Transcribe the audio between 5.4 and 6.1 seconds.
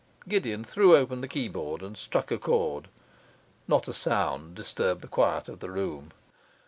of the room.